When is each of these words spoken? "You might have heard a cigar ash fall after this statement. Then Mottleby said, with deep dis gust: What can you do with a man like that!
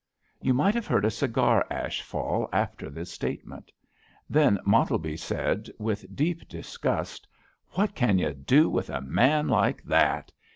"You 0.41 0.55
might 0.55 0.73
have 0.73 0.87
heard 0.87 1.05
a 1.05 1.11
cigar 1.11 1.63
ash 1.69 2.01
fall 2.01 2.49
after 2.51 2.89
this 2.89 3.11
statement. 3.11 3.71
Then 4.27 4.57
Mottleby 4.65 5.15
said, 5.15 5.69
with 5.77 6.15
deep 6.15 6.49
dis 6.49 6.75
gust: 6.77 7.27
What 7.73 7.93
can 7.93 8.17
you 8.17 8.33
do 8.33 8.67
with 8.67 8.89
a 8.89 9.01
man 9.01 9.47
like 9.47 9.83
that! 9.83 10.31